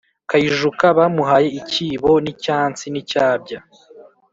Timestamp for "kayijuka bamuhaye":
0.29-1.47